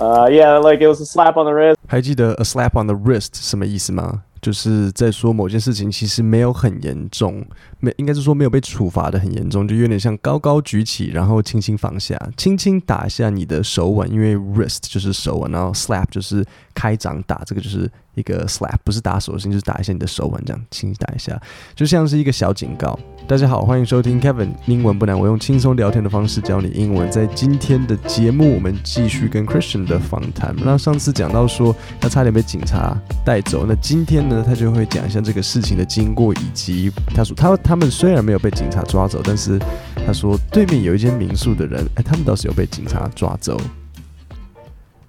[0.00, 1.76] Yeah, like it was a slap on the wrist.
[1.86, 4.22] 还记得 a slap on the wrist 什么意思吗？
[4.40, 7.44] 就是在说某件事情其实没有很严重，
[7.78, 16.42] 没应该是说没有被处罚的很严重，就有点像高高举起，然后轻轻放下，轻轻打一下你的手腕，因为 wrist 就是手腕，然后 slap 就是
[16.72, 21.40] 开掌打，这个就是一个 slap，不是打手心，就是打一下你的手腕，这样轻轻打一下，
[21.74, 22.98] 就像是一个小警告。
[23.26, 27.08] 大家好，欢迎收听 Kevin 英文不难，我用轻松聊天的方式教你英文。
[27.10, 30.52] 在今天的节目，我们继续跟 Christian 的访谈。
[30.58, 39.56] 那上次讲到说他差点被警察带走，那今天呢，他就会讲一下这个事情的经过，以及他说他他们虽然没有被警察抓走，但是
[40.04, 43.56] 他说对面有一间民宿的人，哎，他们倒是有被警察抓走。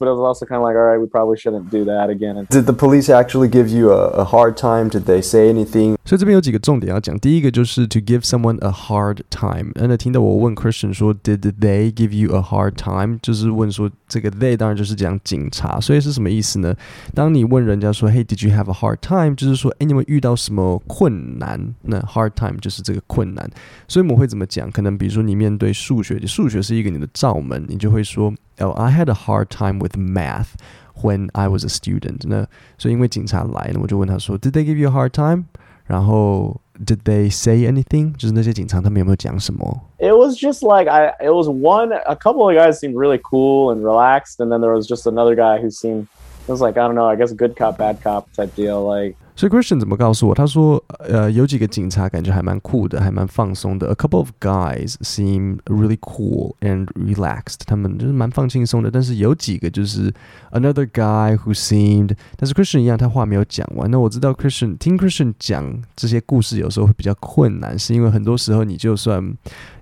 [0.00, 2.46] But it was also kind of like, all right, we probably shouldn't do that again.
[2.50, 4.90] Did the police actually give you a, a hard time?
[4.90, 5.96] Did they say anything?
[6.04, 7.18] 所以这边有几个重点要讲。
[7.18, 9.72] 第一个就是 to give someone a hard time。
[9.74, 13.18] 那听到我问 Christian 说，Did they give you a hard time？
[13.22, 15.80] 就是问说这个 they 当然就是讲警察。
[15.80, 16.74] 所以是什么意思呢？
[17.14, 19.34] 当你问人家说，Hey, did you have a hard time？
[19.34, 21.74] 就是说，哎，你们遇到什么困难？
[21.80, 23.48] 那 hard time 就是这个困难。
[23.88, 24.70] 所以我们会怎么讲？
[24.70, 28.30] 可能比如说你面对数学，数学是一个你的罩门，你就会说。
[28.60, 30.56] Oh, I had a hard time with math
[31.02, 32.26] when I was a student。
[32.26, 32.46] 那
[32.78, 35.44] 所以因为警察来了，我就问他说，Did they give you a hard time？
[35.84, 38.14] 然后 Did they say anything？
[38.16, 39.82] 就是那些警察他们有没有讲什么？
[39.98, 41.14] It was just like I.
[41.20, 41.92] It was one.
[41.92, 45.34] A couple of guys seemed really cool and relaxed, and then there was just another
[45.34, 46.06] guy who seemed.
[46.46, 47.06] It was like I don't know.
[47.06, 48.82] I guess good cop, bad cop type deal.
[48.82, 49.16] Like.
[49.41, 50.35] 所以 Christian 怎么告诉我？
[50.35, 53.87] 他说，呃，有几个警察感觉还蛮酷的，还蛮放松的。
[53.87, 57.61] A couple of guys seem really cool and relaxed。
[57.65, 58.91] 他们就是蛮放轻松的。
[58.91, 60.13] 但是有几个就是
[60.51, 63.89] another guy who seemed，但是 Christian 一样，他话没有讲完。
[63.89, 69.35] 那我知道 Christian 听 Christian 讲这些故事有时候会比较困难，是因为很多时候你就算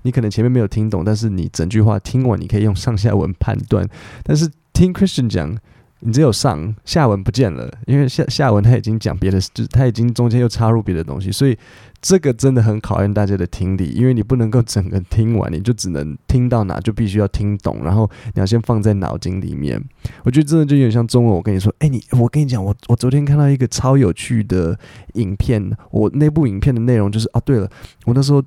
[0.03, 3.85] 你可能前面没有听懂，但是你整句话听完，你可以用上下文判断。
[4.23, 5.57] 但是听 Christian 讲。
[6.01, 11.57] 你只有上下文不见了，因为下下文他已经讲别的，就他已经中间又插入别的东西，所以
[12.01, 19.77] 这个真的很考验大家的听力，因为你不能够整个听完，你就只能听到哪就必须要听懂，然后你要先放在脑筋里面。
[20.23, 24.79] 我觉得真的就有点像中文，我跟你说，哎，你我跟你讲，我我昨天看到一个超有趣的
[25.15, 27.69] 影片，我那部影片的内容就是啊，对了，
[28.05, 28.41] 我那时候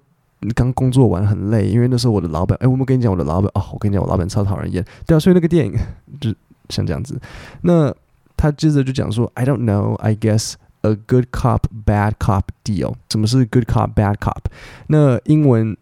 [0.54, 5.74] 刚工作完很累，因为那时候我的老板，哎，我没跟你讲我的老板哦，我跟你讲我老板超讨人厌，对啊，所以那个电影
[6.18, 6.32] 就。
[6.68, 7.20] 像这样子，
[7.62, 7.94] 那
[8.36, 12.94] 他接着就讲说，I don't know, I guess a good cop, bad cop deal。
[13.10, 14.44] 什么是 good cop, bad cop？
[14.88, 15.76] 那英文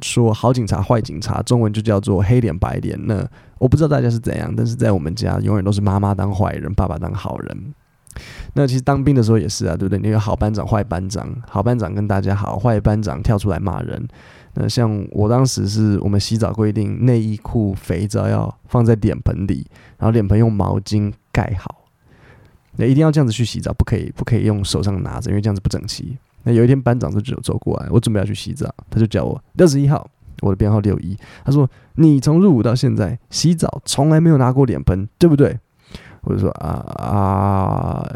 [0.00, 2.98] 说好警察、坏警察，中文就叫做黑脸白脸。
[3.06, 3.26] 那
[3.58, 7.74] 我不知道大家是怎样，但是在我们家永远都是妈妈当坏人，爸爸当好人。
[8.54, 9.98] 那其实当兵的时候也是啊，对不对？
[9.98, 14.06] 你有好班长、坏班长，好班长跟大家好，坏班长跳出来骂人。
[14.54, 21.84] 那像我当时是我们洗澡规定，内衣裤、肥皂要放在脸盆里，然后脸盆用毛巾盖好。
[22.76, 26.16] 那一定要这样子去洗澡，不可以不可以用手上拿着，因为这样子不整齐。
[26.42, 30.06] 那有一天班长就走过来，我准备要去洗澡，他就叫我六十一号，
[30.40, 31.16] 我的编号六一。
[31.44, 35.58] 他说：“你从入伍到现在洗澡从来没有拿过脸盆，对不对？”
[36.22, 38.06] 我就说：“啊啊。”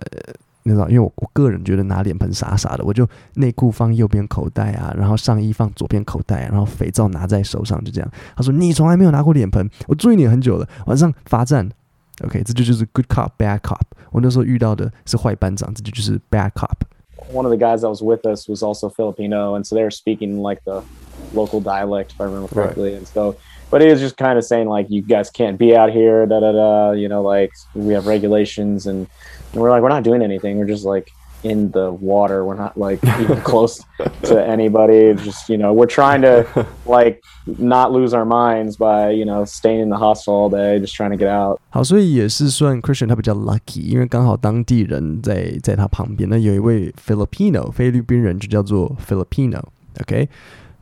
[0.66, 8.10] 你知道，因为我我个人觉得拿脸盆傻傻的，我就内裤放右边口袋啊，然后上衣放左边口袋，然后肥皂拿在手上，就这样。
[8.34, 11.70] 他说：“你从来没有拿过脸盆，我注意你很久了，晚上罚站。”
[12.24, 13.78] OK，这就就是 good cop bad cop。
[14.10, 16.74] 我那时候遇到的是坏班长，这就就是 bad cop。
[17.32, 20.42] One of the guys that was with us was also Filipino, and so they were speaking
[20.42, 20.82] like the
[21.32, 22.94] local dialect, if I remember correctly.
[22.94, 22.98] Right.
[22.98, 23.36] And so,
[23.70, 26.40] but he was just kind of saying like, "You guys can't be out here, da
[26.40, 29.06] da da." You know, like we have regulations and.
[29.55, 30.57] And we're like, we're not doing anything.
[30.57, 31.11] We're just like
[31.43, 32.45] in the water.
[32.45, 33.83] We're not like even close
[34.23, 35.13] to anybody.
[35.15, 36.45] Just, you know, we're trying to
[36.85, 37.23] like
[37.57, 41.09] not lose our minds by, you know, staying in the hostel all day, just trying
[41.09, 41.59] to get out.
[41.71, 46.29] 好，所以也是算 Christian 他比较 lucky，因为刚好当地人在在他旁边。
[46.29, 50.27] 那有一位 Filipino 菲律宾人就叫做 Filipino，OK？、Okay?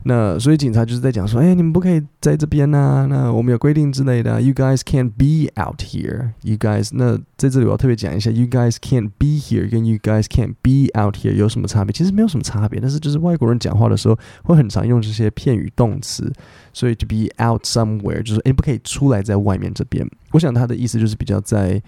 [0.07, 3.07] 那所以警察就是在讲说，哎，你们不可以在这边呐、啊。
[3.09, 4.39] 那我们有规定之类的。
[4.39, 6.33] You guys can't be out here.
[6.43, 11.91] You guys，那在这里我要特别讲一下，You guys can't be here 跟 You guys can't be out here 有什么差别？
[11.91, 16.31] 其实没有什么差别，但是就是外国人讲话的时候会很常用这些片语动词。
[16.75, 20.05] 所以 to be out somewhere 就是哎，不可以出来在外面这边。
[20.33, 21.81] 我想他的意思就是比较在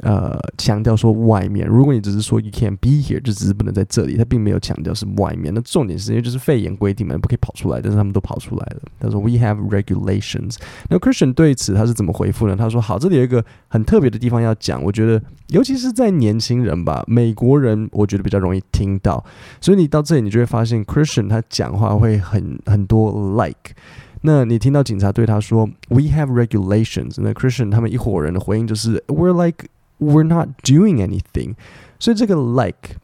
[0.00, 1.66] 呃强调说外面。
[1.66, 5.54] 如果你只是说 you can't be here，就只是不能在这里，他并没有强调是外面。
[5.54, 8.82] 那重点是因为就是肺炎规定嘛，不可以跑出来，但是他们都跑出来了。
[9.00, 10.56] 他说 we have regulations。
[10.90, 12.54] 那 Christian 对此他是怎么回复呢？
[12.54, 19.24] 他说好，这里有一个很特别的地方要讲，我觉得尤其是在年轻人吧，美国人我觉得比较容易听到。
[19.62, 23.74] 所以你到这里你就会发现 Christian 他讲话会很很多 like。
[24.21, 29.67] 那你听到警察对他说 "We have regulations"，那 Christian 他们一伙人的回应就是 "We're like
[29.99, 31.55] we're not doing anything"，
[31.99, 32.97] 所以这个 like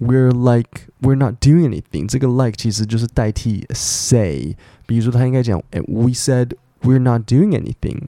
[0.00, 4.54] we're like we're not doing anything，这个 like 其实就是代替 say，
[4.86, 6.52] 比如说他应该讲 "We said
[6.82, 8.02] we're not doing anything"，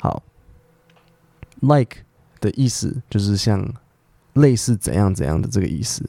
[0.00, 0.22] 好，
[1.60, 1.98] like
[2.40, 3.72] 的意思就是像
[4.32, 6.04] 类似怎样怎样的这个意思。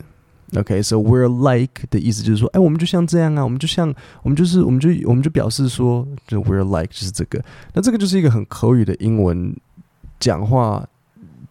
[0.57, 3.95] OK，so、we're like 的意思就是说，哎，我们就像这样啊，我们就像，
[4.25, 7.41] 我们就是，我们就，我们就表示说，就 we're like 就是这个。
[7.73, 9.55] 那这个就是一个很口语的英文
[10.19, 10.85] 讲话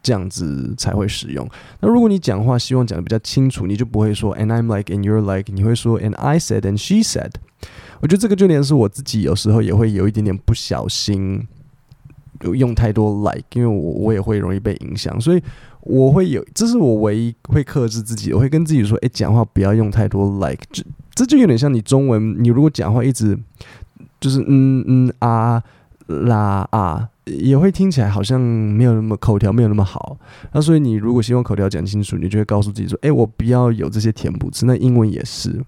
[0.03, 1.47] 这样子才会使用。
[1.79, 7.31] 那如果你讲话希望讲得比较清楚，你就不会说 and I'm like and you're like，你会说 and I said and she said。
[8.01, 11.47] 我觉得这个就连是我自己有时候也会有一点点不小心
[12.41, 15.41] 用太多 like，因为我我也会容易被影响，所以。
[15.81, 20.83] 我会有，这是我唯一会克制自己，我会跟自己说，诶，讲话不要用太多 like，这
[21.15, 23.37] 这就有点像你中文，你如果讲话一直
[24.19, 25.63] 就是嗯嗯啊
[26.07, 30.17] 啦啊，也会听起来好像没有那么口条，没有那么好。
[30.51, 34.65] 那所以你如果希望口条讲清楚，你就会告诉自己说，诶，我不要有这些填补词。
[34.65, 35.63] 那英文也是。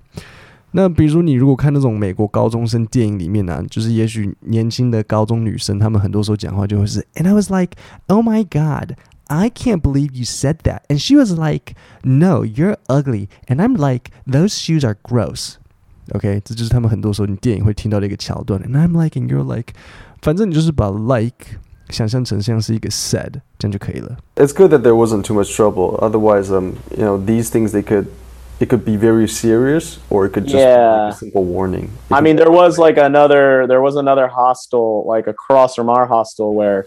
[0.73, 7.73] 那比如你如果看那种美国高中生电影里面呢、就是也许年轻的高中女生，她们很多时候讲话就会是，and I was like,
[8.07, 8.93] oh my god。
[9.30, 10.82] I can't believe you said that.
[10.88, 13.28] And she was like, No, you're ugly.
[13.48, 15.56] And I'm like, Those shoes are gross.
[16.14, 18.60] OK，这就是他们很多时候你电影会听到的一个桥段。
[18.62, 19.74] And I'm like, and you're like，
[20.22, 21.58] 反正你就是把 like
[21.90, 24.16] 想象成像是一个 said，这样就可以了。
[24.36, 25.98] It's good that there wasn't too much trouble.
[25.98, 28.06] Otherwise, um, you know, these things they could.
[28.58, 30.76] It could be very serious, or it could just yeah.
[30.76, 31.90] be like a simple warning.
[32.08, 36.06] It I mean, there was like another, there was another hostel, like across from our
[36.06, 36.86] hostel, where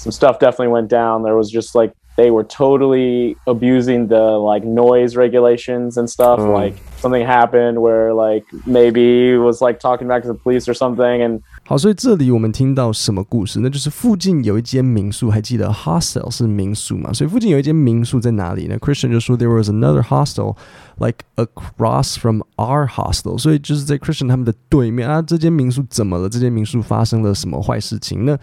[0.00, 1.22] some stuff definitely went down.
[1.22, 6.40] There was just like they were totally abusing the like noise regulations and stuff.
[6.40, 6.54] Mm.
[6.54, 11.22] Like something happened where like maybe was like talking back to the police or something.
[11.22, 13.58] And 好，所以这里我们听到什么故事？
[13.60, 17.12] 那就是附近有一间民宿，还记得 hostel 是民宿嘛？
[17.12, 18.78] 所以附近有一间民宿在哪里呢？
[18.78, 20.56] Christian 就说 there was another hostel
[20.98, 25.20] like across from our hostel，所以就是在 Christian 他们的对面啊。
[25.20, 26.28] 这间民宿怎么了？
[26.28, 28.36] 这间民宿发生了什么坏事情呢？
[28.36, 28.42] 对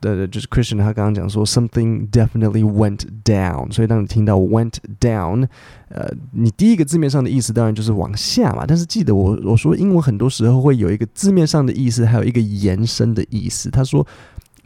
[0.00, 5.48] 对，就是 Christian 他刚刚讲说 something definitely went down，所以当你听到 went down，
[5.88, 8.64] 呃，你第一个字面上的意思当然就是往下嘛。
[8.66, 13.70] 但是记得我我说英文很多时候会有一个字面上的意思，还有一个延伸的意思。
[13.70, 14.06] 他说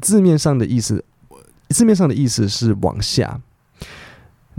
[0.00, 1.04] 字面上的意思，
[1.68, 3.40] 字面上的意思是往下。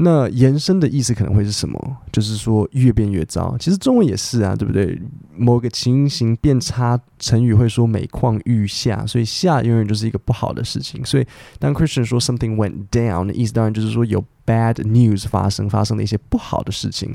[0.02, 1.98] 那延伸的意思可能会是什么？
[2.10, 3.58] 就是说越变越糟。
[3.60, 4.98] 其实中文也是啊，对不对？
[5.36, 11.04] 某个情形变差，成语会说每况愈下，所以下永远就是一个不好的事情。
[11.04, 11.28] 所以
[11.60, 17.14] 当 Christian 说 something went down 的意思，当然就是说有 bad news 发生，发生了一些不好的事情。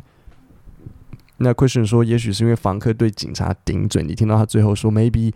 [1.38, 5.32] 那 Christian 说，也许是因为房客对警察顶嘴，你听到他最后说 maybe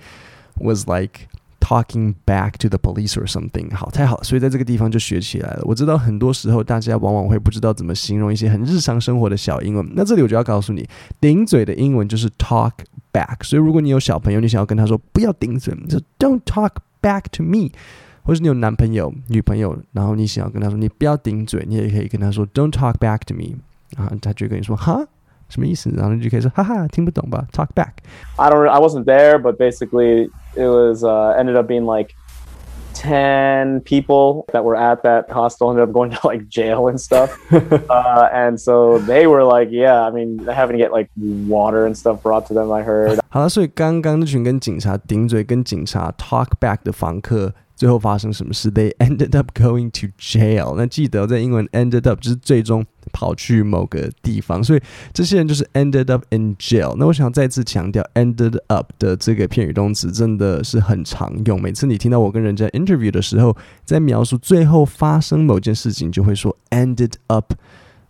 [0.56, 1.20] was like。
[1.68, 5.60] Talking back to the police or something，好，太好了，所以在这个地方就学起来了。
[5.64, 10.88] 我知道很多时候大家往往会不知道怎么形容一些很日常生活的小英文，那这里我就要告诉你，
[11.20, 12.72] 顶嘴的英文就是 talk
[13.12, 13.44] back。
[13.44, 16.70] 所以如果你有小朋友，你想要跟他说不要顶嘴，就 Don't talk
[17.02, 17.68] back to me，
[18.22, 23.58] 或是你有男朋友、女朋友，然后你想要跟他说你不要顶嘴，你也可以跟他说 Don't talk back to me，
[23.94, 25.06] 然后他就跟你说哈。
[25.49, 25.91] 什么意思？
[25.95, 27.45] 然后你就可以说，哈哈，听不懂吧？
[27.51, 28.01] Talk back.
[28.37, 28.67] I don't.
[28.67, 32.15] I wasn't there, but basically, it was uh, ended up being like
[32.93, 37.37] ten people that were at that hostel ended up going to like jail and stuff.
[37.51, 41.09] uh, and so they were like, yeah, I mean, having to get like
[41.47, 42.71] water and stuff brought to them.
[42.71, 43.19] I heard.
[43.29, 47.53] 好了，所以刚刚那群跟警察顶嘴、跟警察 talk back 的房客。
[47.78, 50.74] 最后发生什么事？They ended up going to jail。
[50.76, 54.80] 那记得在英文 ended up 就是最终跑去某个地方，所以
[55.14, 56.96] 这些人就是 ended up in jail。
[56.98, 61.62] 那我想再次强调，ended up 的这个片语动词真的是很常用。
[61.62, 67.54] 每次你听到我跟人家 interview 的时候，在描述最后发生某件事情，就会说 ended up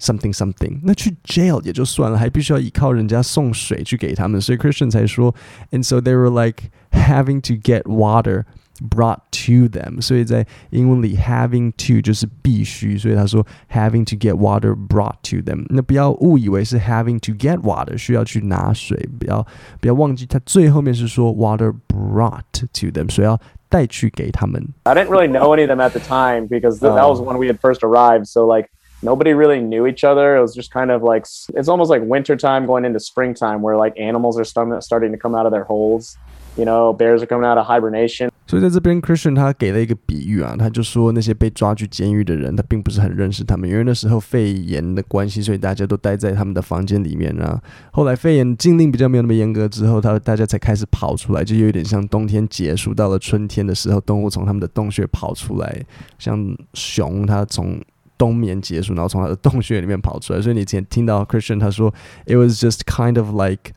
[0.00, 0.80] something something。
[0.82, 5.34] 那去 jail 也就算了，还必须要依靠人家送水去给他们，所以 Christian 才说
[5.72, 8.44] ，and so they were like having to get water。
[8.89, 15.63] Brought to them，所以在英文里，having to 就是必须，所以他说 having to get water brought to them。
[15.69, 19.45] 那不要误以为是 having to get water，需要去拿水，不要
[19.79, 22.41] 不要忘记，他最后面是说 water brought
[22.74, 24.74] to them，所以要带去给他们。
[24.83, 27.60] I didn't really know any of them at the time because that was when we had
[27.60, 28.69] first arrived, so like
[29.03, 30.36] nobody really knew each other.
[30.36, 33.77] It was just kind of like it's almost like winter time going into springtime, where
[33.77, 36.17] like animals are starting starting to come out of their holes.
[36.57, 38.31] You know, bears are coming out of hibernation.
[38.47, 47.61] 所以在这边，Christian 他给了一个比喻啊，他就说那些被抓去监狱的人，他并不是很认识他们，因为那时候肺炎的关系，所以大家都待在他们的房间里面啊。
[47.93, 55.85] 后来肺炎禁令比较没有那么严格之后，他大家才开始跑出来，就有点像冬天结束到了春天的时候，动物从他们的洞穴跑出来，
[56.19, 57.78] 像熊，它从
[58.17, 60.40] 冬眠结束，然后从它的洞穴里面跑出来。
[60.40, 61.93] 所以你前听到 Christian 他说
[62.25, 63.73] ，It was just kind of like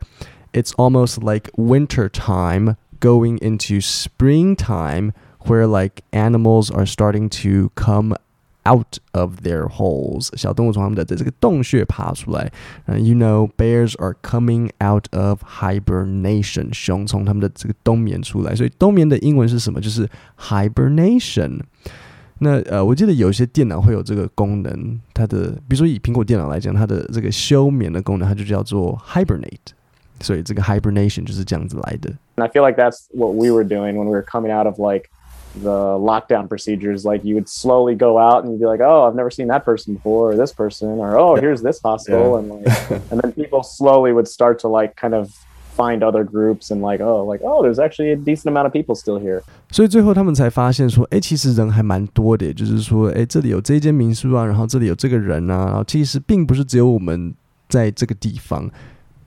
[0.53, 5.11] it's almost like winter time。Going into springtime,
[5.45, 8.15] where like animals are starting to come
[8.65, 12.51] out of their holes，小动物从他们的这个洞穴爬出来。
[12.87, 18.55] 嗯、uh,，You know, bears are coming out of hibernation，熊从他们的这个冬眠出来。
[18.55, 19.79] 所以冬眠的英文是什么？
[19.79, 21.59] 就是 hibernation。
[22.39, 29.77] 那呃，我记得有些电脑会有这个功能，它的比如说以苹果电脑来讲，它的这个休眠的功能，它就叫做 hibernate。
[30.21, 32.09] 所以这个 hibernation 就是这样子来的。
[32.37, 35.09] And I feel like that's what we were doing when we were coming out of like
[35.61, 37.03] the lockdown procedures.
[37.03, 39.63] Like you would slowly go out and you'd be like, "Oh, I've never seen that
[39.63, 42.37] person before, or this person, or oh, here's this hostel," yeah.
[42.39, 45.29] and like, and then people slowly would start to like kind of
[45.75, 48.95] find other groups and like, oh, like oh, there's actually a decent amount of people
[48.95, 49.43] still here.
[49.71, 57.33] 所以最后他们才发现说，哎，其实人还蛮多的，就是说，哎，这里有这间民宿啊，然后这里有这个人啊，然后其实并不是只有我们
[57.69, 58.69] 在这个地方。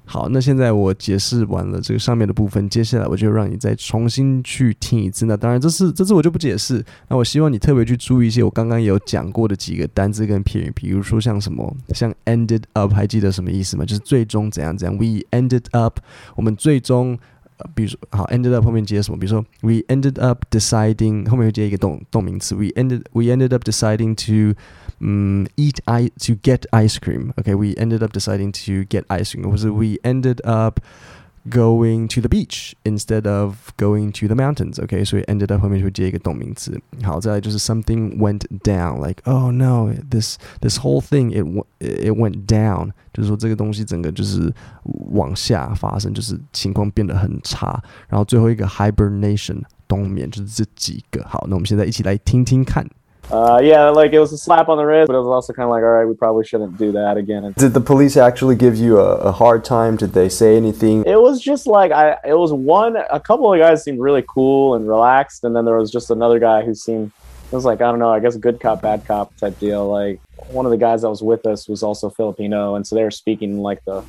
[0.05, 5.25] 好，那现在我解释完了这个上面的部分，接下来我就让你再重新去听一次。
[5.25, 6.83] 那当然，这次这次我就不解释。
[7.09, 13.83] 那我希望你特别去注意一些我刚刚有讲过的几个单字跟片语，比如说像什么，像 ended up，还记得什么意思吗？
[13.83, 14.95] 就是最终怎样怎样。
[14.95, 15.99] We ended up，
[16.35, 17.17] 我们最终。
[17.57, 19.17] 呃，比如说，好，ended up 后面接什么？
[19.17, 24.59] 比如说，we ended up deciding 后面会接一个动动名词，we ended we ended up deciding to，
[24.98, 32.06] 嗯，eat ice to get ice cream。OK，we ended up deciding to get ice cream，或是 we ended up。Going
[32.08, 34.78] to the beach instead of going to the mountains.
[34.78, 36.78] OK，所以 ended up 后面就会接一个动名词。
[37.02, 39.00] 好，再来就是 something went down.
[39.02, 41.46] Like oh no, this this whole thing it
[41.78, 42.90] it went down.
[43.14, 44.52] 就是说这个东西整个就是
[44.84, 47.82] 往下发生，就是情况变得很差。
[48.10, 51.24] 然后最后一个 hibernation 冬眠，就是这几个。
[51.26, 52.86] 好，那我们现在一起来听听看。
[53.31, 55.65] Uh, yeah, like it was a slap on the wrist, but it was also kind
[55.65, 57.53] of like, all right, we probably shouldn't do that again.
[57.57, 59.97] Did the police actually give you a, a, hard time?
[59.97, 61.03] Did they say anything?
[61.05, 62.17] It was just like I.
[62.23, 62.95] It was one.
[62.95, 66.39] A couple of guys seemed really cool and relaxed, and then there was just another
[66.39, 67.11] guy who seemed.
[67.51, 68.11] It was like I don't know.
[68.11, 69.89] I guess good cop, bad cop type deal.
[69.89, 73.03] Like one of the guys that was with us was also Filipino, and so they
[73.03, 74.03] were speaking like the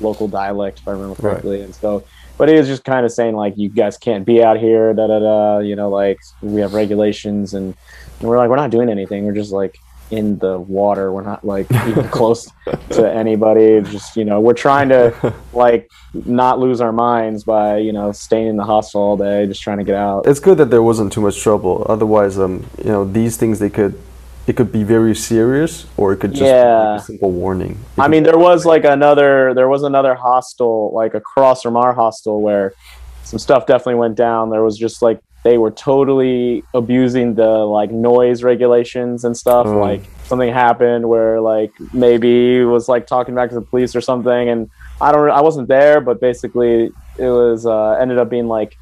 [0.00, 1.64] local dialect, if I remember correctly, right.
[1.66, 2.04] and so.
[2.38, 5.06] But he was just kind of saying like, you guys can't be out here, da
[5.06, 5.58] da da.
[5.58, 7.76] You know, like we have regulations and
[8.22, 9.26] and we're like, we're not doing anything.
[9.26, 9.78] We're just like
[10.12, 11.10] in the water.
[11.10, 12.48] We're not like even close
[12.90, 13.80] to anybody.
[13.80, 18.46] Just you know, we're trying to like not lose our minds by you know staying
[18.46, 20.26] in the hostel all day, just trying to get out.
[20.26, 21.84] It's good that there wasn't too much trouble.
[21.88, 23.98] Otherwise, um, you know, these things they could.
[24.44, 26.96] It could be very serious, or it could just yeah.
[26.96, 27.78] be a simple warning.
[27.96, 31.94] It I mean, there was like another, there was another hostel, like across from our
[31.94, 32.74] hostel, where
[33.22, 34.50] some stuff definitely went down.
[34.50, 39.66] There was just like they were totally abusing the like noise regulations and stuff.
[39.66, 39.80] Mm.
[39.80, 44.48] Like something happened where like maybe was like talking back to the police or something,
[44.48, 44.70] and
[45.00, 48.76] I don't, know, I wasn't there, but basically it was uh, ended up being like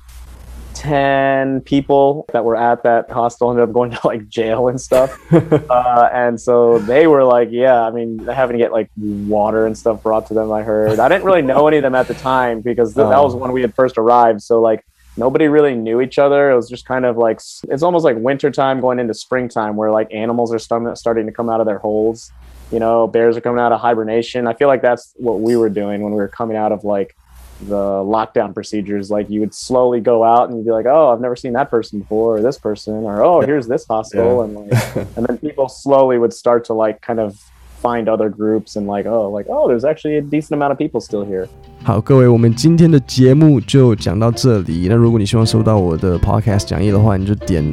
[0.80, 5.18] 10 people that were at that hostel ended up going to like jail and stuff.
[5.32, 9.76] uh, and so they were like, yeah, I mean, having to get like water and
[9.76, 10.98] stuff brought to them, I heard.
[10.98, 13.10] I didn't really know any of them at the time because th- oh.
[13.10, 14.40] that was when we had first arrived.
[14.40, 14.84] So, like,
[15.16, 16.50] nobody really knew each other.
[16.50, 20.12] It was just kind of like it's almost like wintertime going into springtime where like
[20.12, 22.32] animals are starting starting to come out of their holes.
[22.72, 24.46] You know, bears are coming out of hibernation.
[24.46, 27.16] I feel like that's what we were doing when we were coming out of like
[27.62, 29.10] the lockdown procedures.
[29.10, 31.70] Like you would slowly go out and you'd be like, "Oh, I've never seen that
[31.70, 34.44] person before, or this person, or oh, here's this hostel," yeah.
[34.44, 37.38] and like, and then people slowly would start to like kind of
[37.80, 41.00] find other groups and like oh like oh there's actually a decent amount of people
[41.00, 41.46] still here
[41.82, 47.64] 好各位我们今天的节目就讲到这里那如果你希望收到我的 podcast 讲义的话你就点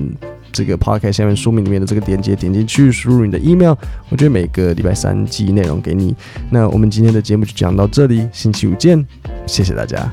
[0.52, 3.76] 这个 podcast 下面说明里面的这个链接点进去输入你的 email
[4.10, 6.16] 我觉得每个礼拜三寄内容给你
[6.50, 9.06] 那我们今天的节目就讲到这里星期五见
[9.46, 10.10] 谢谢大家